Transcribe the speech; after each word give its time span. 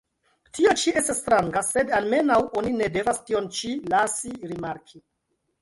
Tio 0.59 0.71
ĉi 0.83 0.93
estas 1.01 1.19
stranga, 1.23 1.63
sed 1.67 1.93
almenaŭ 1.99 2.39
oni 2.63 2.73
ne 2.79 2.89
devas 2.97 3.21
tion 3.29 3.51
ĉi 3.59 3.75
lasi 3.95 4.37
rimarki! 4.55 5.07